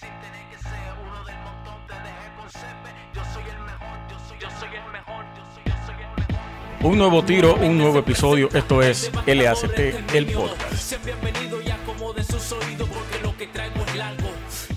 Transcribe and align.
sin 0.00 0.10
tener 0.20 0.44
que 0.50 0.58
ser 0.58 0.92
uno 1.02 1.24
del 1.24 1.36
montón. 1.38 1.86
Te 1.86 1.94
dejé 1.94 2.26
con 2.36 2.50
Sepe. 2.50 2.90
Yo 3.14 3.22
soy 3.32 3.42
el 3.50 3.60
mejor, 3.62 3.98
yo 4.10 4.18
soy, 4.28 4.38
yo 4.38 4.48
soy 4.58 4.68
el 4.68 4.92
mejor, 4.92 5.24
yo 5.36 5.42
soy, 5.54 5.62
yo 5.66 5.74
soy 5.86 5.94
el 6.02 6.28
mejor. 6.28 6.92
Un 6.92 6.98
nuevo 6.98 7.24
tiro, 7.24 7.54
un 7.56 7.78
nuevo 7.78 7.98
episodio. 7.98 8.48
Esto 8.52 8.82
es 8.82 9.10
LACT, 9.26 10.14
el 10.14 10.26
podcast. 10.26 10.74
Sean 10.74 11.02
bienvenidos 11.04 11.64
y 11.64 11.70
acomoden 11.70 12.24
sus 12.24 12.52
oídos 12.52 12.88
porque 12.88 13.22
lo 13.22 13.36
que 13.36 13.46
traigo 13.46 13.84
es 13.86 13.96
largo. 13.96 14.28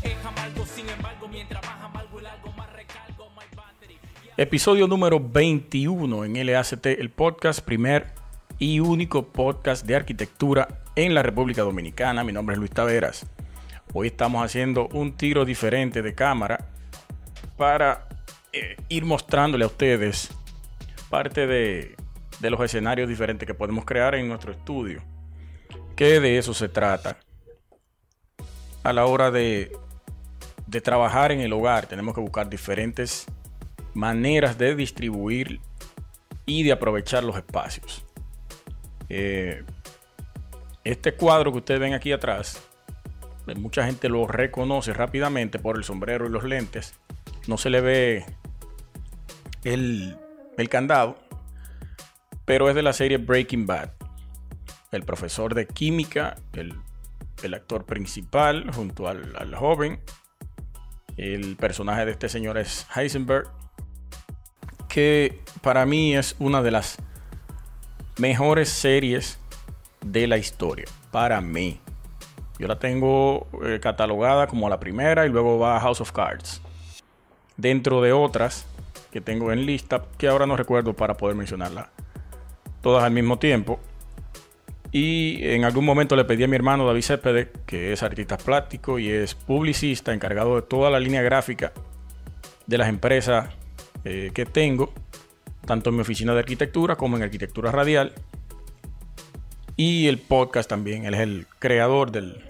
Es 0.03 0.25
amargo, 0.25 0.65
sin 0.65 0.89
embargo, 0.89 1.27
mientras 1.27 1.65
más 1.65 1.81
amargo 1.83 2.19
el 2.19 2.25
algo, 2.27 2.51
más 2.53 2.71
recargo, 2.73 3.29
my 3.31 3.55
battery. 3.55 3.97
Episodio 4.37 4.87
número 4.87 5.19
21 5.19 6.25
en 6.25 6.45
LACT, 6.45 6.85
el 6.85 7.09
podcast, 7.09 7.61
primer 7.61 8.07
y 8.59 8.79
único 8.79 9.27
podcast 9.27 9.85
de 9.85 9.95
arquitectura 9.95 10.67
en 10.95 11.13
la 11.13 11.23
República 11.23 11.61
Dominicana. 11.63 12.23
Mi 12.23 12.31
nombre 12.31 12.53
es 12.53 12.59
Luis 12.59 12.71
Taveras. 12.71 13.25
Hoy 13.93 14.07
estamos 14.07 14.43
haciendo 14.43 14.87
un 14.89 15.15
tiro 15.15 15.45
diferente 15.45 16.01
de 16.01 16.13
cámara 16.13 16.65
para 17.55 18.07
eh, 18.51 18.75
ir 18.89 19.05
mostrándole 19.05 19.63
a 19.63 19.67
ustedes 19.67 20.29
parte 21.09 21.47
de, 21.47 21.95
los 22.41 22.59
escenarios 22.59 23.07
diferentes 23.07 23.47
que 23.47 23.53
podemos 23.53 23.85
crear 23.85 24.13
en 24.15 24.27
nuestro 24.27 24.51
estudio. 24.51 25.01
Que 25.95 26.19
de 26.19 26.37
eso 26.37 26.53
se 26.53 26.67
trata. 26.67 27.17
A 28.83 28.93
la 28.93 29.05
hora 29.05 29.31
de, 29.31 29.71
trabajar 30.83 31.31
en 31.31 31.39
el 31.39 31.53
hogar 31.53 31.87
tenemos 31.87 32.13
que 32.13 32.21
buscar 32.21 32.49
diferentes 32.49 33.25
maneras 33.93 34.57
de 34.57 34.75
distribuir 34.75 35.61
y 36.45 36.63
de 36.63 36.73
aprovechar 36.73 37.23
los 37.23 37.37
espacios. 37.37 38.05
Eh, 39.09 39.63
este 40.83 41.13
cuadro 41.13 41.51
que 41.51 41.57
ustedes 41.59 41.79
ven 41.79 41.93
aquí 41.93 42.11
atrás, 42.11 42.61
mucha 43.55 43.85
gente 43.85 44.09
lo 44.09 44.27
reconoce 44.27 44.93
rápidamente 44.93 45.59
por 45.59 45.77
el 45.77 45.83
sombrero 45.83 46.27
y 46.27 46.29
los 46.29 46.43
lentes. 46.43 46.95
No 47.47 47.57
se 47.57 47.69
le 47.69 47.81
ve 47.81 48.25
el, 49.63 50.17
el 50.57 50.69
candado, 50.69 51.17
pero 52.45 52.69
es 52.69 52.75
de 52.75 52.83
la 52.83 52.93
serie 52.93 53.17
Breaking 53.17 53.65
Bad. 53.65 53.91
El 54.91 55.03
profesor 55.03 55.53
de 55.53 55.67
química, 55.67 56.37
el, 56.53 56.73
el 57.43 57.53
actor 57.53 57.85
principal 57.85 58.71
junto 58.73 59.07
al, 59.07 59.35
al 59.37 59.55
joven. 59.55 59.99
El 61.17 61.55
personaje 61.55 62.05
de 62.05 62.11
este 62.11 62.29
señor 62.29 62.57
es 62.57 62.87
Heisenberg, 62.95 63.47
que 64.87 65.41
para 65.61 65.85
mí 65.85 66.15
es 66.15 66.35
una 66.39 66.61
de 66.61 66.71
las 66.71 66.97
mejores 68.17 68.69
series 68.69 69.39
de 70.01 70.27
la 70.27 70.37
historia. 70.37 70.85
Para 71.11 71.41
mí. 71.41 71.81
Yo 72.59 72.67
la 72.67 72.79
tengo 72.79 73.47
eh, 73.63 73.79
catalogada 73.79 74.47
como 74.47 74.69
la 74.69 74.79
primera 74.79 75.25
y 75.25 75.29
luego 75.29 75.59
va 75.59 75.79
House 75.79 76.01
of 76.01 76.11
Cards. 76.11 76.61
Dentro 77.55 78.01
de 78.01 78.13
otras 78.13 78.65
que 79.11 79.21
tengo 79.21 79.51
en 79.51 79.65
lista, 79.65 80.03
que 80.17 80.27
ahora 80.27 80.45
no 80.45 80.57
recuerdo 80.57 80.93
para 80.93 81.15
poder 81.15 81.35
mencionarla 81.35 81.89
todas 82.81 83.03
al 83.03 83.11
mismo 83.11 83.39
tiempo. 83.39 83.79
Y 84.91 85.39
en 85.49 85.65
algún 85.65 85.85
momento 85.85 86.15
le 86.15 86.25
pedí 86.25 86.43
a 86.43 86.47
mi 86.47 86.55
hermano 86.55 86.85
David 86.85 87.01
Cepede, 87.01 87.51
que 87.65 87.93
es 87.93 88.03
artista 88.03 88.37
plástico 88.37 88.99
y 88.99 89.09
es 89.09 89.35
publicista, 89.35 90.13
encargado 90.13 90.55
de 90.55 90.61
toda 90.61 90.89
la 90.89 90.99
línea 90.99 91.21
gráfica 91.21 91.73
de 92.65 92.77
las 92.77 92.87
empresas 92.89 93.49
eh, 94.05 94.31
que 94.33 94.45
tengo, 94.45 94.93
tanto 95.65 95.89
en 95.89 95.97
mi 95.97 96.01
oficina 96.01 96.33
de 96.33 96.39
arquitectura 96.39 96.95
como 96.95 97.17
en 97.17 97.23
arquitectura 97.23 97.71
radial. 97.71 98.13
Y 99.77 100.07
el 100.07 100.17
podcast 100.17 100.67
también, 100.67 101.05
él 101.05 101.13
es 101.13 101.19
el 101.19 101.45
creador 101.59 102.11
del, 102.11 102.43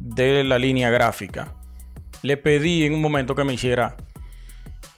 de 0.00 0.42
la 0.42 0.58
línea 0.58 0.88
gráfica. 0.88 1.52
Le 2.22 2.38
pedí 2.38 2.84
en 2.84 2.94
un 2.94 3.02
momento 3.02 3.34
que 3.34 3.44
me 3.44 3.52
hiciera 3.52 3.94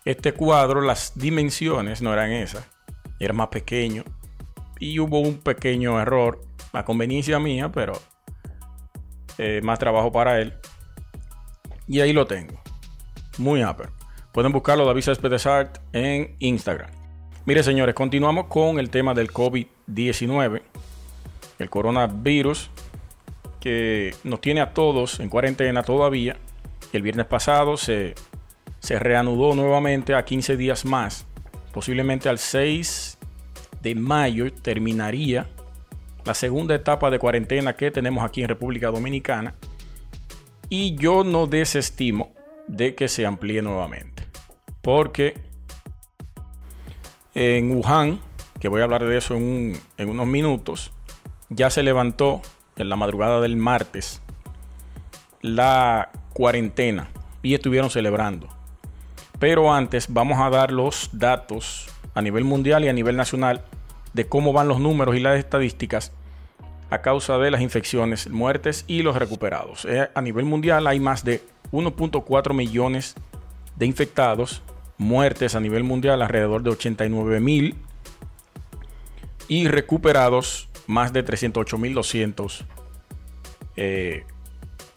este 0.04 0.32
cuadro, 0.32 0.82
las 0.82 1.18
dimensiones 1.18 2.00
no 2.00 2.12
eran 2.12 2.30
esas, 2.30 2.64
era 3.18 3.32
más 3.32 3.48
pequeño. 3.48 4.04
Y 4.78 5.00
hubo 5.00 5.18
un 5.18 5.38
pequeño 5.38 6.00
error, 6.00 6.40
a 6.72 6.84
conveniencia 6.84 7.40
mía, 7.40 7.72
pero 7.72 8.00
eh, 9.38 9.60
más 9.64 9.80
trabajo 9.80 10.12
para 10.12 10.40
él. 10.40 10.54
Y 11.88 12.00
ahí 12.00 12.12
lo 12.12 12.26
tengo. 12.26 12.60
Muy 13.38 13.64
upper. 13.64 13.88
Pueden 14.32 14.52
buscarlo 14.52 14.84
David 14.84 15.02
Céspedes 15.02 15.44
Art 15.46 15.78
en 15.92 16.36
Instagram. 16.38 16.90
Mire, 17.46 17.64
señores, 17.64 17.94
continuamos 17.96 18.46
con 18.46 18.78
el 18.78 18.90
tema 18.90 19.12
del 19.12 19.32
COVID-19, 19.88 20.62
el 21.58 21.70
coronavirus, 21.70 22.70
que 23.60 24.14
nos 24.24 24.40
tiene 24.40 24.60
a 24.60 24.72
todos 24.72 25.20
en 25.20 25.28
cuarentena 25.28 25.82
todavía. 25.82 26.36
El 26.92 27.02
viernes 27.02 27.26
pasado 27.26 27.76
se, 27.76 28.14
se 28.80 28.98
reanudó 28.98 29.54
nuevamente 29.54 30.14
a 30.14 30.24
15 30.24 30.56
días 30.56 30.84
más. 30.84 31.26
Posiblemente 31.72 32.28
al 32.28 32.38
6 32.38 33.18
de 33.82 33.94
mayo 33.94 34.52
terminaría 34.52 35.48
la 36.24 36.34
segunda 36.34 36.74
etapa 36.74 37.10
de 37.10 37.18
cuarentena 37.18 37.74
que 37.74 37.90
tenemos 37.90 38.24
aquí 38.24 38.42
en 38.42 38.48
República 38.48 38.88
Dominicana. 38.88 39.54
Y 40.68 40.96
yo 40.96 41.22
no 41.22 41.46
desestimo 41.46 42.32
de 42.66 42.94
que 42.94 43.08
se 43.08 43.26
amplíe 43.26 43.62
nuevamente. 43.62 44.24
Porque 44.82 45.34
en 47.34 47.70
Wuhan, 47.70 48.20
que 48.60 48.68
voy 48.68 48.80
a 48.80 48.84
hablar 48.84 49.04
de 49.04 49.16
eso 49.16 49.34
en, 49.34 49.42
un- 49.42 49.78
en 49.98 50.08
unos 50.08 50.26
minutos, 50.26 50.92
ya 51.48 51.70
se 51.70 51.82
levantó 51.82 52.42
en 52.76 52.88
la 52.88 52.96
madrugada 52.96 53.40
del 53.40 53.56
martes 53.56 54.20
la 55.42 56.10
cuarentena 56.32 57.08
y 57.42 57.54
estuvieron 57.54 57.90
celebrando. 57.90 58.48
Pero 59.38 59.72
antes 59.72 60.06
vamos 60.08 60.38
a 60.40 60.50
dar 60.50 60.72
los 60.72 61.10
datos 61.12 61.86
a 62.14 62.22
nivel 62.22 62.44
mundial 62.44 62.84
y 62.84 62.88
a 62.88 62.92
nivel 62.92 63.16
nacional 63.16 63.62
de 64.14 64.26
cómo 64.26 64.52
van 64.52 64.68
los 64.68 64.80
números 64.80 65.14
y 65.16 65.20
las 65.20 65.38
estadísticas 65.38 66.12
a 66.88 67.02
causa 67.02 67.36
de 67.38 67.50
las 67.50 67.60
infecciones, 67.60 68.30
muertes 68.30 68.84
y 68.86 69.02
los 69.02 69.16
recuperados. 69.16 69.84
Eh, 69.84 70.08
A 70.14 70.22
nivel 70.22 70.44
mundial 70.46 70.86
hay 70.86 71.00
más 71.00 71.24
de 71.24 71.42
1.4 71.72 72.54
millones 72.54 73.14
de 73.76 73.86
infectados, 73.86 74.62
muertes 74.96 75.54
a 75.54 75.60
nivel 75.60 75.84
mundial 75.84 76.22
alrededor 76.22 76.62
de 76.62 76.70
89 76.70 77.40
mil 77.40 77.74
y 79.48 79.68
recuperados 79.68 80.68
más 80.86 81.12
de 81.12 81.24
308.200 81.24 82.64
eh, 83.76 84.24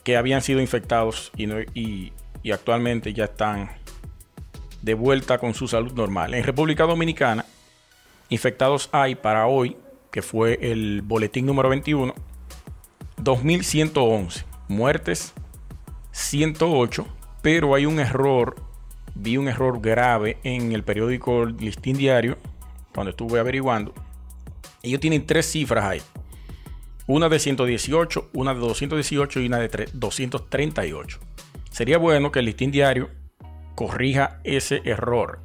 que 0.03 0.17
habían 0.17 0.41
sido 0.41 0.61
infectados 0.61 1.31
y, 1.35 2.13
y 2.43 2.51
actualmente 2.51 3.13
ya 3.13 3.25
están 3.25 3.69
de 4.81 4.93
vuelta 4.93 5.37
con 5.37 5.53
su 5.53 5.67
salud 5.67 5.93
normal. 5.93 6.33
En 6.33 6.43
República 6.43 6.85
Dominicana, 6.85 7.45
infectados 8.29 8.89
hay 8.91 9.15
para 9.15 9.47
hoy, 9.47 9.77
que 10.11 10.21
fue 10.21 10.57
el 10.61 11.01
boletín 11.01 11.45
número 11.45 11.69
21, 11.69 12.13
2.111. 13.17 14.45
Muertes, 14.67 15.33
108. 16.11 17.07
Pero 17.41 17.75
hay 17.75 17.85
un 17.85 17.99
error, 17.99 18.55
vi 19.15 19.37
un 19.37 19.47
error 19.47 19.79
grave 19.81 20.37
en 20.43 20.71
el 20.71 20.83
periódico 20.83 21.45
Listín 21.45 21.97
Diario, 21.97 22.37
cuando 22.93 23.11
estuve 23.11 23.39
averiguando. 23.39 23.93
Ellos 24.83 24.99
tienen 24.99 25.25
tres 25.25 25.45
cifras 25.51 25.83
ahí. 25.85 26.01
Una 27.07 27.27
de 27.27 27.39
118, 27.39 28.29
una 28.33 28.53
de 28.53 28.59
218 28.59 29.39
y 29.39 29.47
una 29.47 29.57
de 29.57 29.69
tre- 29.71 29.89
238. 29.93 31.19
Sería 31.71 31.97
bueno 31.97 32.31
que 32.31 32.39
el 32.39 32.45
Listín 32.45 32.71
Diario 32.71 33.09
corrija 33.75 34.39
ese 34.43 34.81
error. 34.85 35.39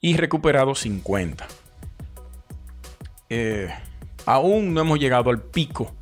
Y 0.00 0.16
recuperado 0.16 0.74
50. 0.74 1.46
Eh, 3.28 3.68
aún 4.24 4.72
no 4.72 4.80
hemos 4.82 4.98
llegado 5.00 5.30
al 5.30 5.42
pico 5.42 5.92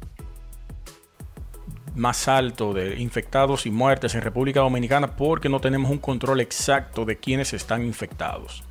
más 1.94 2.26
alto 2.28 2.74
de 2.74 3.00
infectados 3.00 3.66
y 3.66 3.70
muertes 3.70 4.14
en 4.14 4.20
República 4.22 4.60
Dominicana 4.60 5.14
porque 5.16 5.48
no 5.48 5.60
tenemos 5.60 5.90
un 5.90 5.98
control 5.98 6.40
exacto 6.40 7.04
de 7.04 7.16
quienes 7.16 7.52
están 7.52 7.84
infectados. 7.84 8.64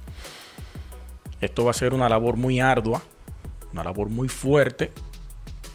Esto 1.39 1.63
va 1.65 1.71
a 1.71 1.73
ser 1.73 1.93
una 1.93 2.09
labor 2.09 2.35
muy 2.35 2.59
ardua, 2.59 3.01
una 3.73 3.83
labor 3.83 4.09
muy 4.09 4.29
fuerte, 4.29 4.91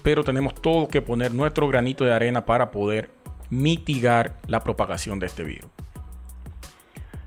pero 0.03 0.25
tenemos 0.25 0.55
todo 0.55 0.89
que 0.89 1.03
poner 1.03 1.35
nuestro 1.35 1.69
granito 1.69 2.05
de 2.05 2.13
arena 2.13 2.47
para 2.47 2.71
poder 2.71 3.11
mitigar 3.51 4.39
la 4.47 4.63
propagación 4.63 5.19
de 5.19 5.27
este 5.27 5.45
virus. 5.45 5.71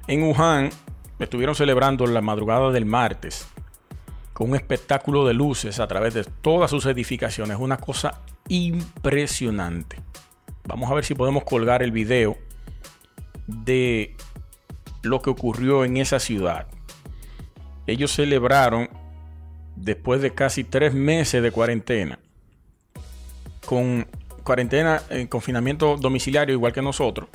En 0.07 0.23
Wuhan 0.23 0.69
estuvieron 1.19 1.55
celebrando 1.55 2.07
la 2.07 2.21
madrugada 2.21 2.71
del 2.71 2.85
martes 2.85 3.47
con 4.33 4.49
un 4.49 4.55
espectáculo 4.55 5.27
de 5.27 5.33
luces 5.33 5.79
a 5.79 5.87
través 5.87 6.13
de 6.13 6.23
todas 6.23 6.71
sus 6.71 6.85
edificaciones, 6.85 7.57
una 7.59 7.77
cosa 7.77 8.21
impresionante. 8.47 9.97
Vamos 10.67 10.89
a 10.89 10.93
ver 10.93 11.05
si 11.05 11.13
podemos 11.13 11.43
colgar 11.43 11.83
el 11.83 11.91
video 11.91 12.37
de 13.45 14.15
lo 15.03 15.21
que 15.21 15.29
ocurrió 15.29 15.83
en 15.83 15.97
esa 15.97 16.19
ciudad. 16.19 16.67
Ellos 17.87 18.11
celebraron 18.11 18.89
después 19.81 20.21
de 20.21 20.31
casi 20.33 20.63
tres 20.63 20.93
meses 20.93 21.41
de 21.43 21.51
cuarentena 21.51 22.19
con 23.65 24.07
cuarentena, 24.43 25.01
en 25.09 25.27
confinamiento 25.27 25.97
domiciliario, 25.97 26.53
igual 26.55 26.73
que 26.73 26.81
nosotros, 26.81 27.29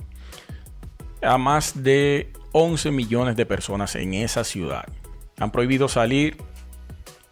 a 1.22 1.38
más 1.38 1.82
de 1.82 2.32
11 2.52 2.90
millones 2.90 3.36
de 3.36 3.46
personas 3.46 3.94
en 3.94 4.14
esa 4.14 4.44
ciudad. 4.44 4.84
Han 5.38 5.50
prohibido 5.52 5.88
salir 5.88 6.36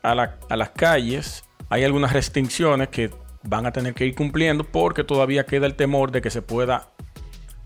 a, 0.02 0.14
la- 0.14 0.38
a 0.49 0.56
las 0.56 0.70
calles. 0.70 1.44
Hay 1.70 1.82
algunas 1.84 2.12
restricciones 2.12 2.88
que 2.88 3.10
van 3.43 3.67
a 3.67 3.72
tener 3.72 3.94
que 3.94 4.06
ir 4.06 4.14
cumpliendo 4.14 4.64
porque 4.64 5.05
todavía 5.05 5.44
queda 5.44 5.67
el 5.67 5.75
temor 5.75 6.12
de 6.12 6.22
que 6.22 6.31
se 6.31 6.43
pueda 6.43 6.90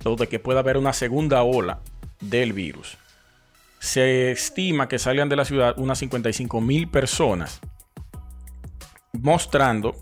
o 0.04 0.16
de 0.16 0.28
que 0.28 0.38
pueda 0.38 0.60
haber 0.60 0.76
una 0.76 0.92
segunda 0.92 1.42
ola 1.42 1.80
del 2.20 2.52
virus. 2.52 2.96
Se 3.78 4.30
estima 4.30 4.88
que 4.88 4.98
salgan 4.98 5.28
de 5.28 5.36
la 5.36 5.44
ciudad 5.44 5.74
unas 5.78 5.98
55 5.98 6.60
mil 6.60 6.88
personas 6.88 7.60
mostrando 9.12 9.96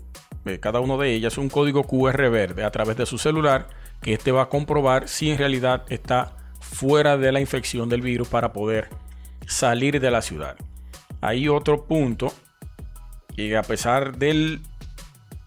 eh, 0.45 0.59
cada 0.59 0.79
uno 0.79 0.97
de 0.97 1.13
ellas 1.13 1.37
un 1.37 1.49
código 1.49 1.83
QR 1.83 2.29
verde 2.29 2.63
a 2.63 2.71
través 2.71 2.97
de 2.97 3.05
su 3.05 3.17
celular 3.17 3.67
que 4.01 4.13
este 4.13 4.31
va 4.31 4.43
a 4.43 4.49
comprobar 4.49 5.07
si 5.07 5.31
en 5.31 5.37
realidad 5.37 5.83
está 5.89 6.35
fuera 6.59 7.17
de 7.17 7.31
la 7.31 7.39
infección 7.39 7.89
del 7.89 8.01
virus 8.01 8.27
para 8.27 8.53
poder 8.53 8.89
salir 9.45 9.99
de 9.99 10.11
la 10.11 10.21
ciudad. 10.21 10.55
Hay 11.21 11.47
otro 11.47 11.85
punto 11.85 12.33
y 13.35 13.53
a 13.53 13.63
pesar 13.63 14.17
del 14.17 14.61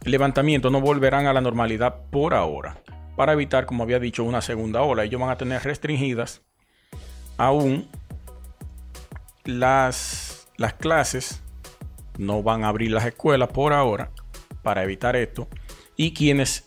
levantamiento 0.05 0.71
no 0.71 0.81
volverán 0.81 1.27
a 1.27 1.33
la 1.33 1.41
normalidad 1.41 1.97
por 2.11 2.35
ahora 2.35 2.79
para 3.17 3.33
evitar, 3.33 3.67
como 3.67 3.83
había 3.83 3.99
dicho, 3.99 4.25
una 4.25 4.41
segunda 4.41 4.83
ola. 4.83 5.05
Ellos 5.05 5.21
van 5.21 5.31
a 5.31 5.37
tener 5.37 5.63
restringidas 5.63 6.43
aún 7.37 7.89
las, 9.51 10.49
las 10.57 10.75
clases 10.75 11.43
no 12.19 12.43
van 12.43 12.65
a 12.65 12.69
abrir 12.69 12.91
las 12.91 13.05
escuelas 13.07 13.49
por 13.49 13.73
ahora 13.73 14.11
para 14.63 14.83
evitar 14.83 15.17
esto. 15.17 15.49
Y 15.97 16.13
quienes 16.13 16.67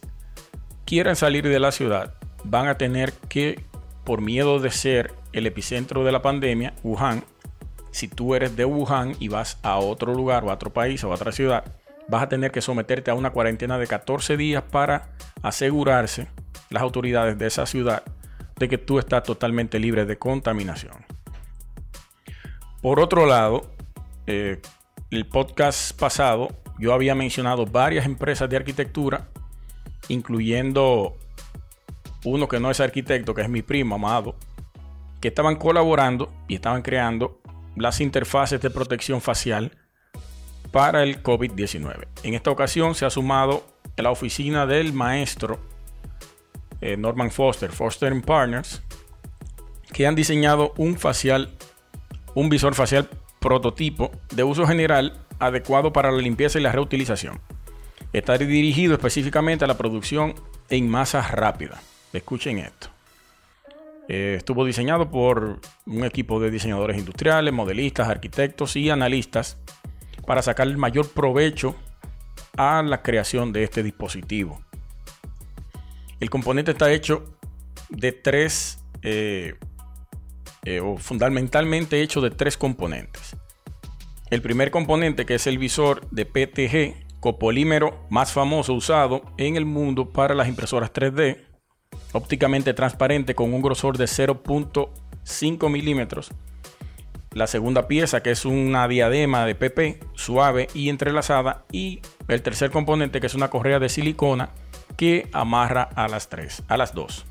quieran 0.85 1.15
salir 1.15 1.47
de 1.47 1.59
la 1.59 1.71
ciudad 1.71 2.15
van 2.44 2.68
a 2.68 2.77
tener 2.77 3.13
que, 3.30 3.63
por 4.03 4.21
miedo 4.21 4.59
de 4.59 4.71
ser 4.71 5.13
el 5.31 5.47
epicentro 5.47 6.03
de 6.03 6.12
la 6.12 6.21
pandemia, 6.21 6.74
Wuhan, 6.83 7.24
si 7.91 8.07
tú 8.07 8.35
eres 8.35 8.56
de 8.56 8.65
Wuhan 8.65 9.15
y 9.19 9.27
vas 9.27 9.59
a 9.62 9.77
otro 9.77 10.13
lugar 10.13 10.44
o 10.44 10.50
a 10.50 10.56
otro 10.56 10.74
país 10.74 11.03
o 11.03 11.12
a 11.12 11.15
otra 11.15 11.31
ciudad, 11.31 11.63
vas 12.07 12.24
a 12.24 12.29
tener 12.29 12.51
que 12.51 12.62
someterte 12.62 13.12
a 13.12 13.13
una 13.15 13.31
cuarentena 13.31 13.77
de 13.77 13.88
14 13.88 14.38
días 14.38 14.63
para 14.63 15.09
asegurarse 15.41 16.27
las 16.69 16.83
autoridades 16.83 17.38
de 17.38 17.47
esa 17.47 17.65
ciudad 17.65 18.03
de 18.57 18.68
que 18.68 18.77
tú 18.77 19.00
estás 19.00 19.24
totalmente 19.24 19.79
libre 19.79 20.06
de 20.06 20.18
contaminación. 20.18 21.06
Por 22.83 23.00
otro 23.00 23.25
lado, 23.25 23.71
eh, 24.27 24.62
el 25.09 25.25
podcast 25.25 25.97
pasado 25.97 26.50
yo 26.77 26.94
había 26.94 27.15
mencionado 27.15 27.65
varias 27.65 28.06
empresas 28.06 28.50
de 28.50 28.57
arquitectura, 28.57 29.30
incluyendo 30.09 31.18
uno 32.25 32.50
que 32.50 32.59
no 32.59 32.69
es 32.69 32.81
arquitecto, 32.81 33.33
que 33.33 33.41
es 33.41 33.47
mi 33.47 33.62
primo 33.62 33.95
amado, 33.95 34.35
que 35.21 35.30
estaban 35.30 35.56
colaborando 35.56 36.33
y 36.50 36.56
estaban 36.56 36.81
creando 36.81 37.39
las 37.77 38.01
interfaces 38.01 38.59
de 38.59 38.69
protección 38.69 39.21
facial 39.21 39.71
para 40.74 41.03
el 41.03 41.24
COVID-19. 41.24 42.06
En 42.24 42.33
esta 42.33 42.51
ocasión 42.51 42.95
se 42.95 43.06
ha 43.06 43.09
sumado 43.09 43.65
la 43.95 44.12
oficina 44.12 44.65
del 44.65 44.91
maestro 44.91 45.57
eh, 46.81 46.97
Norman 46.97 47.31
Foster, 47.31 47.71
Foster 47.71 48.21
Partners, 48.21 48.83
que 49.94 50.06
han 50.06 50.15
diseñado 50.15 50.74
un 50.75 50.97
facial, 50.97 51.56
un 52.35 52.50
visor 52.50 52.75
facial 52.75 53.09
prototipo 53.39 54.12
de 54.33 54.44
uso 54.44 54.65
general 54.65 55.25
adecuado 55.39 55.94
para 55.94 56.12
la 56.12 56.19
limpieza 56.19 56.59
y 56.59 56.62
la 56.62 56.71
reutilización. 56.71 57.39
Está 58.13 58.38
dirigido 58.38 58.94
específicamente 58.94 59.65
a 59.65 59.68
la 59.68 59.77
producción 59.77 60.35
en 60.69 60.89
masa 60.89 61.21
rápida. 61.21 61.81
Escuchen 62.13 62.59
esto. 62.59 62.88
Eh, 64.07 64.35
estuvo 64.38 64.65
diseñado 64.65 65.09
por 65.09 65.59
un 65.85 66.03
equipo 66.03 66.39
de 66.39 66.51
diseñadores 66.51 66.97
industriales, 66.97 67.53
modelistas, 67.53 68.09
arquitectos 68.09 68.75
y 68.75 68.89
analistas 68.89 69.57
para 70.25 70.41
sacar 70.41 70.68
el 70.68 70.77
mayor 70.77 71.09
provecho 71.09 71.75
a 72.57 72.83
la 72.83 73.01
creación 73.01 73.53
de 73.53 73.63
este 73.63 73.81
dispositivo. 73.81 74.62
El 76.19 76.29
componente 76.29 76.71
está 76.71 76.91
hecho 76.91 77.36
de 77.89 78.12
tres, 78.12 78.83
eh, 79.01 79.56
eh, 80.65 80.80
o 80.80 80.98
fundamentalmente 80.98 82.01
hecho 82.01 82.21
de 82.21 82.31
tres 82.31 82.57
componentes. 82.57 83.36
El 84.30 84.42
primer 84.42 84.71
componente, 84.71 85.25
que 85.25 85.36
es 85.36 85.48
el 85.48 85.57
visor 85.57 86.10
de 86.10 86.25
PTG, 86.25 87.19
copolímero 87.19 88.06
más 88.10 88.33
famoso 88.33 88.74
usado 88.74 89.21
en 89.38 89.56
el 89.56 89.65
mundo 89.65 90.10
para 90.10 90.36
las 90.36 90.48
impresoras 90.48 90.92
3D, 90.92 91.38
ópticamente 92.12 92.74
transparente 92.74 93.36
con 93.36 93.54
un 93.54 93.62
grosor 93.62 93.98
de 93.98 94.06
0.5 94.06 95.69
milímetros. 95.69 96.31
La 97.31 97.48
segunda 97.48 97.88
pieza, 97.88 98.21
que 98.21 98.31
es 98.31 98.45
una 98.45 98.88
diadema 98.88 99.45
de 99.45 99.56
PP 99.56 100.00
suave 100.13 100.68
y 100.74 100.89
entrelazada. 100.89 101.65
Y 101.71 102.01
el 102.27 102.42
tercer 102.44 102.69
componente, 102.69 103.19
que 103.19 103.27
es 103.27 103.33
una 103.33 103.50
correa 103.50 103.80
de 103.80 103.89
silicona 103.89 104.50
que 104.98 105.27
amarra 105.33 105.83
a 105.83 106.07
las 106.07 106.30
tres, 106.30 106.62
a 106.68 106.77
las 106.77 106.94
dos. 106.94 107.25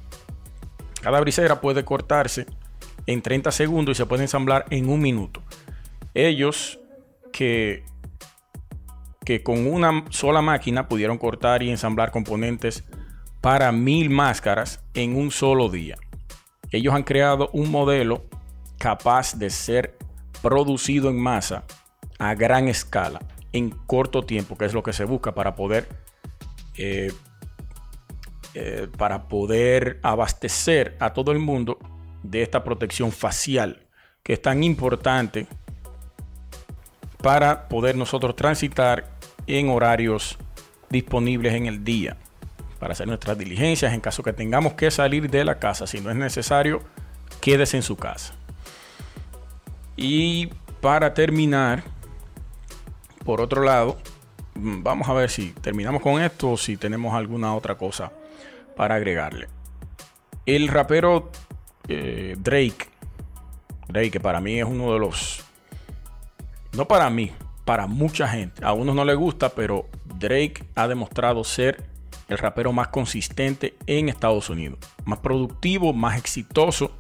Cada 1.01 1.21
brisera 1.21 1.61
puede 1.61 1.85
cortarse 1.85 2.47
en 3.07 3.23
30 3.23 3.51
segundos 3.51 3.97
y 3.97 3.99
se 3.99 4.07
puede 4.07 4.23
ensamblar 4.23 4.65
en 4.71 4.89
un 4.89 5.01
minuto. 5.01 5.43
Ellos 6.15 6.79
que, 7.33 7.85
que 9.25 9.43
con 9.43 9.67
una 9.67 10.05
sola 10.11 10.43
máquina 10.43 10.89
pudieron 10.89 11.19
cortar 11.19 11.63
y 11.63 11.71
ensamblar 11.71 12.11
componentes 12.11 12.85
para 13.41 13.73
mil 13.73 14.11
máscaras 14.11 14.85
en 14.95 15.17
un 15.17 15.31
solo 15.31 15.69
día. 15.69 15.97
Ellos 16.71 16.95
han 16.95 17.03
creado 17.03 17.51
un 17.53 17.71
modelo 17.71 18.25
capaz 18.79 19.37
de 19.39 19.51
ser 19.51 19.99
producido 20.43 21.11
en 21.11 21.19
masa 21.19 21.65
a 22.19 22.35
gran 22.35 22.69
escala 22.69 23.21
en 23.53 23.71
corto 23.71 24.23
tiempo, 24.23 24.57
que 24.57 24.65
es 24.65 24.73
lo 24.73 24.83
que 24.83 24.93
se 24.93 25.05
busca 25.05 25.35
para 25.35 25.55
poder 25.55 25.89
eh, 26.77 27.13
eh, 28.55 28.87
para 28.99 29.29
poder 29.29 29.99
abastecer 30.03 30.97
a 31.01 31.15
todo 31.15 31.33
el 31.33 31.39
mundo 31.39 31.79
de 32.23 32.43
esta 32.43 32.65
protección 32.65 33.13
facial 33.13 33.87
que 34.23 34.35
es 34.35 34.43
tan 34.43 34.63
importante 34.63 35.47
para 37.23 37.69
poder 37.69 37.97
nosotros 37.97 38.37
transitar 38.37 39.11
en 39.47 39.69
horarios 39.69 40.39
disponibles 40.91 41.55
en 41.55 41.67
el 41.67 41.85
día 41.85 42.17
para 42.83 42.93
hacer 42.93 43.07
nuestras 43.07 43.39
diligencias 43.39 43.93
en 43.93 44.01
caso 44.01 44.25
que 44.25 44.33
tengamos 44.33 44.75
que 44.75 44.91
salir 44.91 45.31
de 45.31 45.45
la 45.45 45.61
casa. 45.61 45.87
Si 45.87 46.01
no 46.01 46.11
es 46.11 46.17
necesario, 46.17 46.83
quédese 47.41 47.77
en 47.77 47.85
su 47.85 47.97
casa. 47.97 48.35
Y 49.97 50.49
para 50.81 51.15
terminar, 51.15 51.85
por 53.25 53.41
otro 53.41 53.63
lado, 53.63 53.99
mm, 54.55 54.83
vamos 54.83 55.09
a 55.09 55.13
ver 55.13 55.31
si 55.31 55.51
terminamos 55.53 56.03
con 56.03 56.21
esto 56.21 56.51
o 56.51 56.57
si 56.57 56.77
tenemos 56.77 57.15
alguna 57.15 57.55
otra 57.55 57.77
cosa 57.77 58.11
para 58.77 58.97
agregarle. 58.97 59.47
El 60.45 60.67
rapero 60.67 61.31
eh, 61.89 62.37
Drake, 62.39 62.89
Drake, 63.89 64.11
que 64.11 64.21
para 64.21 64.41
mí 64.41 64.59
es 64.59 64.65
uno 64.65 64.93
de 64.93 64.99
los, 64.99 65.45
no 66.73 66.87
para 66.87 67.11
mí, 67.11 67.33
para 67.65 67.87
mucha 67.87 68.29
gente. 68.29 68.65
A 68.65 68.73
unos 68.73 68.95
no 68.95 69.05
le 69.05 69.15
gusta, 69.15 69.51
pero 69.51 69.89
Drake 70.05 70.65
ha 70.75 70.89
demostrado 70.89 71.45
ser 71.45 71.85
el 72.29 72.39
rapero 72.39 72.73
más 72.73 72.89
consistente 72.89 73.77
en 73.87 74.09
Estados 74.09 74.49
Unidos, 74.51 74.79
más 75.05 75.19
productivo, 75.19 75.93
más 75.93 76.19
exitoso 76.19 76.93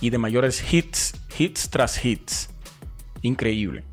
y 0.00 0.10
de 0.10 0.18
mayores 0.18 0.72
hits, 0.72 1.14
hits 1.38 1.70
tras 1.70 2.04
hits. 2.04 2.50
Increíble. 3.22 3.84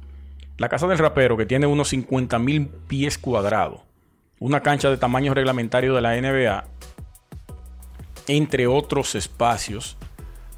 La 0.57 0.69
casa 0.69 0.87
del 0.87 0.97
rapero, 0.97 1.37
que 1.37 1.45
tiene 1.45 1.65
unos 1.65 1.89
50 1.89 2.37
mil 2.39 2.67
pies 2.67 3.17
cuadrados, 3.17 3.81
una 4.39 4.61
cancha 4.61 4.89
de 4.89 4.97
tamaño 4.97 5.33
reglamentario 5.33 5.95
de 5.95 6.01
la 6.01 6.15
NBA, 6.15 6.65
entre 8.27 8.67
otros 8.67 9.15
espacios 9.15 9.97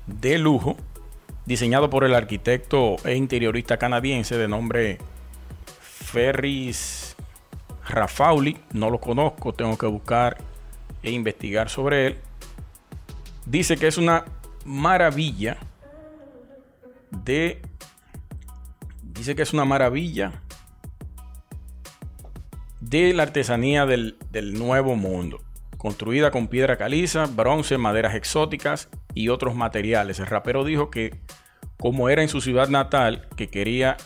de 0.08 0.38
lujo, 0.38 0.78
diseñado 1.46 1.90
por 1.90 2.04
el 2.04 2.16
arquitecto 2.16 2.96
e 3.06 3.16
interiorista 3.16 3.78
canadiense 3.78 4.38
de 4.38 4.48
nombre 4.48 4.98
Ferris 5.80 7.16
Rafauli, 7.88 8.58
no 8.74 8.90
lo 8.90 9.00
conozco, 9.00 9.54
tengo 9.54 9.78
que 9.78 9.86
buscar 9.86 10.38
e 11.04 11.12
investigar 11.12 11.70
sobre 11.70 12.08
él. 12.08 12.18
Dice 13.46 13.78
que 13.78 13.88
es 13.88 13.98
una 13.98 14.26
maravilla 14.66 15.58
de... 17.12 17.62
Dice 19.04 19.36
que 19.36 19.44
es 19.44 19.54
una 19.54 19.66
maravilla 19.66 20.42
de 22.82 23.14
la 23.14 23.24
artesanía 23.24 23.86
del, 23.86 24.18
del 24.32 24.54
nuevo 24.54 24.96
mundo, 24.96 25.42
construida 25.78 26.32
con 26.32 26.48
piedra 26.48 26.78
caliza, 26.78 27.26
bronce, 27.26 27.78
maderas 27.78 28.16
exóticas 28.16 28.90
y 29.14 29.30
otros 29.30 29.56
materiales. 29.56 30.20
El 30.20 30.28
rapero 30.28 30.64
dijo 30.64 30.90
que 30.90 31.16
como 31.78 32.10
era 32.10 32.22
en 32.22 32.30
su 32.30 32.42
ciudad 32.42 32.70
natal, 32.70 33.28
que 33.36 33.50
quería 33.50 33.98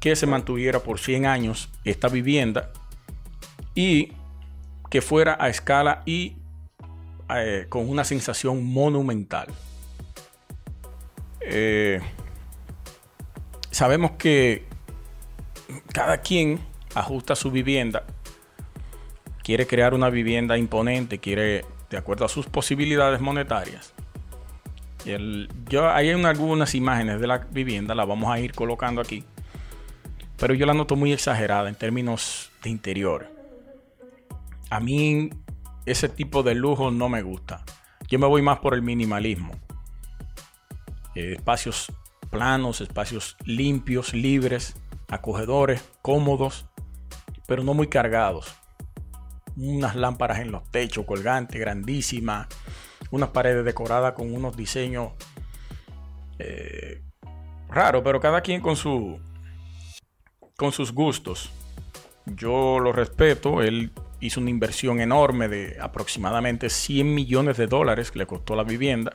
que 0.00 0.16
se 0.16 0.26
mantuviera 0.26 0.80
por 0.80 0.98
100 0.98 1.26
años 1.26 1.70
esta 1.84 2.08
vivienda 2.08 2.70
y 3.74 4.12
que 4.90 5.00
fuera 5.00 5.36
a 5.40 5.48
escala 5.48 6.02
y 6.04 6.36
eh, 7.34 7.66
con 7.68 7.88
una 7.88 8.04
sensación 8.04 8.64
monumental. 8.64 9.48
Eh, 11.40 12.00
sabemos 13.70 14.12
que 14.12 14.66
cada 15.92 16.18
quien 16.18 16.60
ajusta 16.94 17.34
su 17.34 17.50
vivienda, 17.50 18.04
quiere 19.44 19.66
crear 19.66 19.94
una 19.94 20.10
vivienda 20.10 20.58
imponente, 20.58 21.18
quiere 21.18 21.64
de 21.90 21.96
acuerdo 21.96 22.24
a 22.24 22.28
sus 22.28 22.46
posibilidades 22.46 23.20
monetarias. 23.20 23.94
El, 25.04 25.50
yo 25.68 25.90
hay 25.90 26.10
algunas 26.10 26.74
imágenes 26.74 27.20
de 27.20 27.26
la 27.26 27.38
vivienda, 27.38 27.94
las 27.94 28.08
vamos 28.08 28.32
a 28.32 28.40
ir 28.40 28.52
colocando 28.52 29.02
aquí, 29.02 29.22
pero 30.38 30.54
yo 30.54 30.64
la 30.64 30.72
noto 30.72 30.96
muy 30.96 31.12
exagerada 31.12 31.68
en 31.68 31.74
términos 31.74 32.50
de 32.62 32.70
interior. 32.70 33.30
A 34.70 34.80
mí 34.80 35.30
ese 35.84 36.08
tipo 36.08 36.42
de 36.42 36.54
lujo 36.54 36.90
no 36.90 37.10
me 37.10 37.20
gusta. 37.20 37.62
Yo 38.08 38.18
me 38.18 38.26
voy 38.26 38.40
más 38.40 38.58
por 38.60 38.74
el 38.74 38.80
minimalismo. 38.80 39.52
Eh, 41.14 41.34
espacios 41.34 41.92
planos, 42.30 42.80
espacios 42.80 43.36
limpios, 43.44 44.14
libres, 44.14 44.74
acogedores, 45.08 45.86
cómodos, 46.00 46.66
pero 47.46 47.62
no 47.62 47.74
muy 47.74 47.88
cargados. 47.88 48.56
Unas 49.56 49.94
lámparas 49.96 50.40
en 50.40 50.50
los 50.50 50.68
techos 50.70 51.04
colgantes, 51.04 51.60
grandísimas. 51.60 52.48
Unas 53.10 53.30
paredes 53.30 53.64
decoradas 53.64 54.14
con 54.14 54.34
unos 54.34 54.56
diseños 54.56 55.12
eh, 56.38 57.02
raros, 57.68 58.02
pero 58.04 58.20
cada 58.20 58.40
quien 58.40 58.60
con 58.60 58.76
su 58.76 59.20
con 60.56 60.72
sus 60.72 60.92
gustos. 60.92 61.50
Yo 62.26 62.78
lo 62.78 62.92
respeto. 62.92 63.62
Él 63.62 63.92
hizo 64.20 64.40
una 64.40 64.50
inversión 64.50 65.00
enorme 65.00 65.48
de 65.48 65.76
aproximadamente 65.80 66.70
100 66.70 67.14
millones 67.14 67.56
de 67.56 67.66
dólares 67.66 68.10
que 68.10 68.20
le 68.20 68.26
costó 68.26 68.56
la 68.56 68.64
vivienda. 68.64 69.14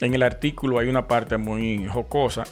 En 0.00 0.14
el 0.14 0.22
artículo 0.22 0.78
hay 0.78 0.88
una 0.88 1.08
parte 1.08 1.38
muy 1.38 1.86
jocosa 1.86 2.44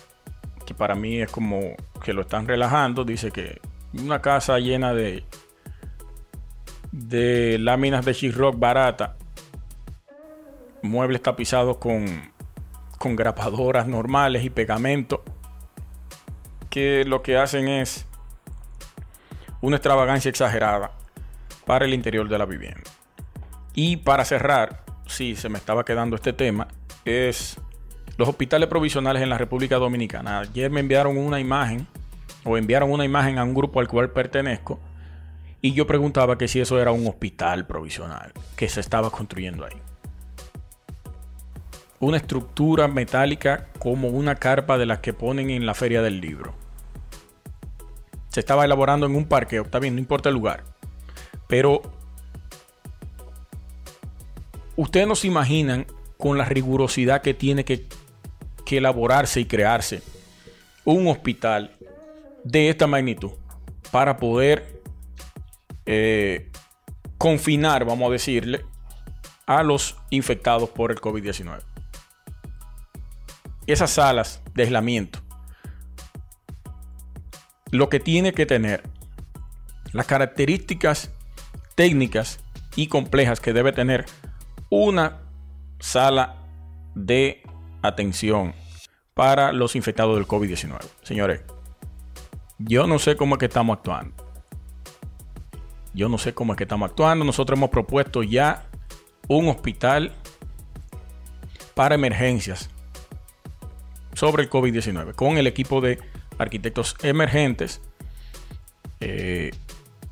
que 0.65 0.75
para 0.75 0.95
mí 0.95 1.21
es 1.21 1.31
como 1.31 1.61
que 2.03 2.15
lo 2.15 2.23
están 2.23 2.49
relajando. 2.49 3.05
Dice 3.05 3.31
que 3.31 3.61
una 3.93 4.23
casa 4.23 4.59
llena 4.59 4.95
de, 4.95 5.25
de 6.95 7.59
láminas 7.59 8.05
de 8.05 8.13
sheetrock 8.13 8.57
barata, 8.57 9.17
muebles 10.81 11.21
tapizados 11.23 11.79
con, 11.79 12.31
con 12.99 13.17
grapadoras 13.17 13.89
normales 13.89 14.45
y 14.45 14.51
pegamento, 14.51 15.25
que 16.71 17.05
lo 17.05 17.21
que 17.21 17.37
hacen 17.37 17.67
es 17.67 18.07
una 19.61 19.77
extravagancia 19.77 20.29
exagerada 20.29 20.93
para 21.67 21.85
el 21.85 21.95
interior 21.95 22.29
de 22.29 22.39
la 22.39 22.45
vivienda. 22.45 22.89
Y 23.75 23.97
para 23.97 24.25
cerrar, 24.25 24.85
si 25.07 25.35
se 25.35 25.49
me 25.49 25.59
estaba 25.59 25.85
quedando 25.85 26.15
este 26.15 26.33
tema, 26.33 26.69
es 27.05 27.61
los 28.17 28.29
hospitales 28.29 28.69
provisionales 28.69 29.21
en 29.21 29.31
la 29.31 29.39
República 29.39 29.79
Dominicana. 29.79 30.39
Ayer 30.39 30.71
me 30.71 30.79
enviaron 30.79 31.19
una 31.19 31.41
imagen, 31.41 31.89
o 32.45 32.57
enviaron 32.57 32.93
una 32.93 33.05
imagen 33.05 33.39
a 33.39 33.43
un 33.43 33.53
grupo 33.53 33.81
al 33.81 33.89
cual 33.89 34.11
pertenezco, 34.11 34.79
y 35.65 35.73
yo 35.73 35.87
preguntaba 35.87 36.37
que 36.37 36.47
si 36.47 36.61
eso 36.61 36.79
era 36.79 36.93
un 36.93 37.07
hospital 37.07 37.67
provisional 37.67 38.35
que 38.55 38.69
se 38.69 38.81
estaba 38.81 39.09
construyendo 39.11 39.65
ahí. 39.65 39.81
Una 42.01 42.19
estructura 42.19 42.87
metálica 42.87 43.69
como 43.79 44.09
una 44.09 44.35
carpa 44.35 44.77
de 44.77 44.85
las 44.85 44.99
que 44.99 45.15
ponen 45.15 45.49
en 45.49 45.65
la 45.65 45.73
feria 45.73 46.03
del 46.03 46.21
libro. 46.21 46.53
Se 48.29 48.41
estaba 48.41 48.67
elaborando 48.67 49.07
en 49.07 49.17
un 49.17 49.25
parque, 49.25 49.57
está 49.57 49.79
bien, 49.79 49.95
no 49.95 50.01
importa 50.01 50.29
el 50.29 50.35
lugar. 50.35 50.65
Pero 51.49 51.81
ustedes 54.77 55.09
no 55.09 55.15
se 55.15 55.29
imaginan 55.29 55.87
con 56.19 56.37
la 56.37 56.45
rigurosidad 56.45 57.23
que 57.23 57.33
tiene 57.33 57.65
que 57.65 57.87
que 58.67 58.77
elaborarse 58.77 59.41
y 59.41 59.47
crearse 59.47 60.03
un 60.85 61.07
hospital 61.07 61.71
de 62.43 62.69
esta 62.69 62.87
magnitud 62.87 63.31
para 63.91 64.19
poder 64.19 64.74
eh, 65.87 66.51
confinar, 67.19 67.85
vamos 67.85 68.09
a 68.09 68.13
decirle, 68.13 68.65
a 69.47 69.63
los 69.63 69.97
infectados 70.11 70.71
por 70.71 70.91
el 70.91 71.01
COVID-19. 71.01 71.63
Esas 73.67 73.91
salas 73.91 74.43
de 74.55 74.65
aislamiento, 74.65 75.21
lo 77.71 77.89
que 77.89 78.01
tiene 78.01 78.33
que 78.33 78.47
tener, 78.47 78.83
las 79.93 80.07
características 80.07 81.11
técnicas 81.75 82.41
y 82.77 82.89
complejas 82.89 83.41
que 83.41 83.53
debe 83.53 83.73
tener 83.73 84.05
una 84.71 85.21
sala 85.79 86.37
de 86.95 87.43
atención 87.83 88.55
para 89.15 89.53
los 89.53 89.77
infectados 89.77 90.17
del 90.17 90.27
COVID-19. 90.27 90.79
Señores, 91.03 91.43
yo 92.59 92.87
no 92.87 92.99
sé 92.99 93.17
cómo 93.17 93.37
es 93.37 93.39
que 93.39 93.47
estamos 93.47 93.77
actuando. 93.79 94.24
Yo 95.95 96.09
no 96.09 96.19
sé 96.19 96.35
cómo 96.35 96.53
es 96.53 96.57
que 96.57 96.65
estamos 96.65 96.91
actuando. 96.91 97.25
Nosotros 97.25 97.57
hemos 97.57 97.71
propuesto 97.71 98.23
ya 98.23 98.67
un 99.29 99.49
hospital 99.49 100.13
para 101.75 101.95
emergencias 101.95 102.71
sobre 104.13 104.43
el 104.43 104.51
COVID-19 104.51 105.15
con 105.15 105.39
el 105.39 105.47
equipo 105.47 105.81
de 105.81 105.99
arquitectos 106.39 106.97
emergentes. 107.03 107.81
Eh, 109.01 109.53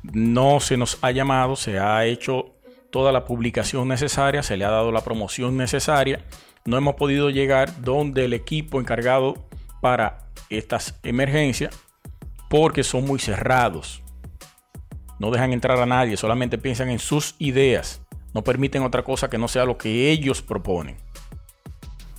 no 0.01 0.59
se 0.59 0.77
nos 0.77 0.97
ha 1.01 1.11
llamado, 1.11 1.55
se 1.55 1.79
ha 1.79 2.05
hecho 2.05 2.55
toda 2.91 3.11
la 3.11 3.25
publicación 3.25 3.87
necesaria, 3.87 4.43
se 4.43 4.57
le 4.57 4.65
ha 4.65 4.69
dado 4.69 4.91
la 4.91 5.03
promoción 5.03 5.57
necesaria 5.57 6.23
no 6.65 6.77
hemos 6.77 6.95
podido 6.95 7.29
llegar 7.29 7.81
donde 7.81 8.25
el 8.25 8.33
equipo 8.33 8.79
encargado 8.79 9.35
para 9.81 10.29
estas 10.49 10.97
emergencias 11.03 11.77
porque 12.49 12.83
son 12.83 13.05
muy 13.05 13.19
cerrados. 13.19 14.02
No 15.23 15.31
dejan 15.31 15.53
entrar 15.53 15.79
a 15.79 15.85
nadie, 15.85 16.17
solamente 16.17 16.57
piensan 16.57 16.89
en 16.89 16.99
sus 16.99 17.35
ideas. 17.39 18.01
No 18.33 18.43
permiten 18.43 18.83
otra 18.83 19.03
cosa 19.03 19.29
que 19.29 19.37
no 19.37 19.47
sea 19.47 19.63
lo 19.63 19.77
que 19.77 20.11
ellos 20.11 20.41
proponen. 20.41 20.97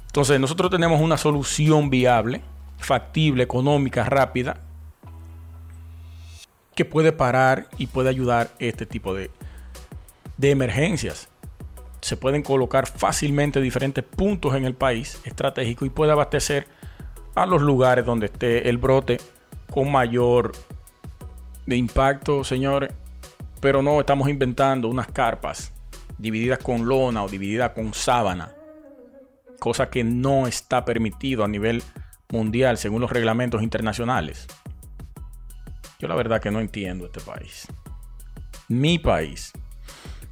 Entonces 0.06 0.40
nosotros 0.40 0.70
tenemos 0.70 1.02
una 1.02 1.18
solución 1.18 1.90
viable, 1.90 2.40
factible, 2.78 3.42
económica, 3.42 4.04
rápida, 4.04 4.56
que 6.75 6.87
puede 6.87 7.12
parar 7.12 7.68
y 7.76 7.88
puede 7.88 8.08
ayudar 8.08 8.52
este 8.58 8.87
tipo 8.87 9.12
de, 9.12 9.30
de 10.38 10.50
emergencias 10.50 11.28
se 12.00 12.16
pueden 12.16 12.42
colocar 12.42 12.87
fácilmente 12.87 13.61
diferentes 13.61 14.02
puntos 14.02 14.54
en 14.54 14.64
el 14.64 14.75
país 14.75 15.20
estratégico 15.25 15.84
y 15.84 15.90
puede 15.90 16.12
abastecer 16.12 16.66
a 17.34 17.44
los 17.44 17.61
lugares 17.61 18.06
donde 18.06 18.26
esté 18.26 18.66
el 18.70 18.78
brote 18.78 19.18
con 19.70 19.92
mayor 19.92 20.52
de 21.66 21.76
impacto, 21.76 22.44
señores. 22.44 22.92
Pero 23.61 23.83
no 23.83 24.00
estamos 24.00 24.28
inventando 24.28 24.88
unas 24.88 25.06
carpas 25.09 25.73
divididas 26.18 26.59
con 26.59 26.87
lona 26.87 27.25
o 27.25 27.28
divididas 27.28 27.71
con 27.71 27.94
sábana, 27.94 28.52
cosa 29.59 29.88
que 29.88 30.04
no 30.04 30.47
está 30.47 30.85
permitido 30.85 31.44
a 31.44 31.49
nivel 31.49 31.83
mundial 32.30 32.78
según 32.78 33.00
los 33.00 33.11
reglamentos 33.11 33.62
internacionales. 33.62 34.47
Yo 35.99 36.09
la 36.09 36.14
verdad 36.14 36.40
que 36.40 36.50
no 36.50 36.61
entiendo 36.61 37.06
este 37.06 37.21
país. 37.21 37.66
Mi 38.68 38.99
país. 38.99 39.52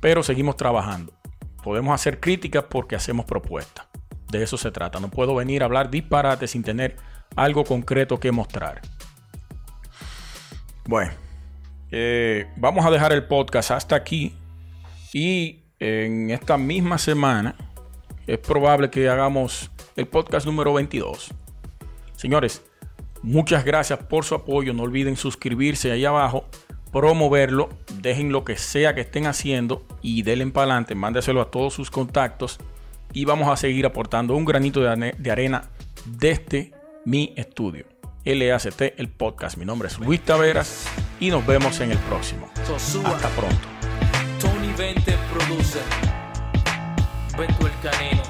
Pero 0.00 0.22
seguimos 0.22 0.56
trabajando 0.56 1.12
podemos 1.62 1.94
hacer 1.94 2.20
críticas 2.20 2.64
porque 2.68 2.96
hacemos 2.96 3.24
propuestas. 3.24 3.86
De 4.30 4.42
eso 4.42 4.56
se 4.56 4.70
trata. 4.70 5.00
No 5.00 5.08
puedo 5.08 5.34
venir 5.34 5.62
a 5.62 5.66
hablar 5.66 5.90
disparate 5.90 6.46
sin 6.48 6.62
tener 6.62 6.96
algo 7.36 7.64
concreto 7.64 8.18
que 8.18 8.32
mostrar. 8.32 8.82
Bueno, 10.84 11.12
eh, 11.92 12.46
vamos 12.56 12.84
a 12.84 12.90
dejar 12.90 13.12
el 13.12 13.24
podcast 13.24 13.70
hasta 13.70 13.94
aquí. 13.94 14.34
Y 15.12 15.60
en 15.78 16.30
esta 16.30 16.58
misma 16.58 16.98
semana 16.98 17.54
es 18.26 18.38
probable 18.38 18.90
que 18.90 19.08
hagamos 19.08 19.70
el 19.94 20.08
podcast 20.08 20.46
número 20.46 20.72
22. 20.74 21.32
Señores, 22.16 22.64
muchas 23.22 23.64
gracias 23.64 24.00
por 24.00 24.24
su 24.24 24.34
apoyo. 24.34 24.72
No 24.72 24.82
olviden 24.82 25.16
suscribirse 25.16 25.92
ahí 25.92 26.04
abajo 26.04 26.46
promoverlo, 26.92 27.70
dejen 28.00 28.30
lo 28.30 28.44
que 28.44 28.56
sea 28.56 28.94
que 28.94 29.00
estén 29.00 29.26
haciendo 29.26 29.84
y 30.02 30.22
denle 30.22 30.46
para 30.48 30.64
adelante, 30.66 30.94
mándeselo 30.94 31.40
a 31.40 31.50
todos 31.50 31.72
sus 31.72 31.90
contactos 31.90 32.58
y 33.12 33.24
vamos 33.24 33.48
a 33.48 33.56
seguir 33.56 33.86
aportando 33.86 34.36
un 34.36 34.44
granito 34.44 34.80
de, 34.80 35.30
arena 35.30 35.64
desde 36.04 36.72
mi 37.04 37.32
estudio. 37.36 37.91
LACT, 38.24 38.98
el 38.98 39.08
podcast. 39.08 39.56
Mi 39.56 39.64
nombre 39.64 39.88
es 39.88 39.98
Luis 39.98 40.20
Taveras 40.20 40.86
y 41.18 41.30
nos 41.30 41.44
vemos 41.46 41.80
en 41.80 41.90
el 41.90 41.98
próximo. 41.98 42.48
Hasta 43.04 43.28
pronto. 43.30 43.68
Tony 44.40 44.72
Vente 44.78 45.16
produce. 45.32 45.80
Beto 47.36 47.66
el 47.66 47.90
Canino. 47.90 48.22